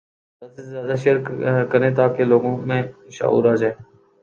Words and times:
زیادہ 0.41 0.55
سے 0.55 0.63
زیادہ 0.65 0.95
شیئر 1.03 1.17
کریں 1.71 1.91
تاکہ 1.95 2.23
لوگوں 2.23 2.53
میں 2.67 2.81
شعور 3.11 3.43
آجائے 3.51 3.73